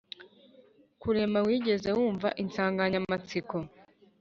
kurema, 1.01 1.39
wigeze 1.47 1.89
wumva 1.97 2.27
insanganyamatsiko 2.43 3.57